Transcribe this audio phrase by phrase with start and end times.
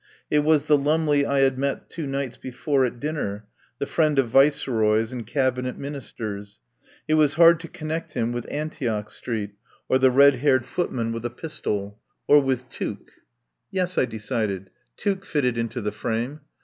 [0.31, 3.45] It was the Lumley I had met two nights before at dinner,
[3.77, 6.59] the friend of Viceroys and Cabinet Ministers.
[7.07, 9.51] It was hard to con nect him with Antioch Street
[9.87, 11.99] or the red haired footman with a pistol.
[12.25, 12.79] Or with Tuke?
[12.79, 16.39] 190 THE POWER HOUSE Yes, I decided, Tuke fitted into the frame.